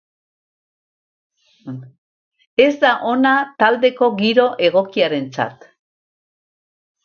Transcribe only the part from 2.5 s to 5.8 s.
Ez da ona taldeko giro egokiarentzat.